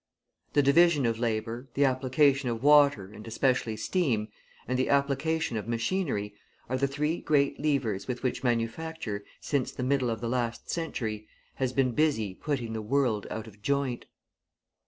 The 0.53 0.63
division 0.63 1.05
of 1.05 1.19
labour, 1.19 1.69
the 1.75 1.85
application 1.85 2.49
of 2.49 2.63
water 2.63 3.11
and 3.13 3.27
especially 3.27 3.77
steam, 3.77 4.29
and 4.67 4.79
the 4.79 4.89
application 4.89 5.57
of 5.57 5.67
machinery, 5.67 6.33
are 6.67 6.75
the 6.79 6.87
three 6.87 7.19
great 7.21 7.59
levers 7.63 8.07
with 8.07 8.23
which 8.23 8.43
manufacture, 8.43 9.23
since 9.41 9.71
the 9.71 9.83
middle 9.83 10.09
of 10.09 10.19
the 10.19 10.27
last 10.27 10.71
century, 10.71 11.27
has 11.57 11.71
been 11.71 11.91
busy 11.91 12.33
putting 12.33 12.73
the 12.73 12.81
world 12.81 13.27
out 13.29 13.45
of 13.45 13.61
joint. 13.61 14.05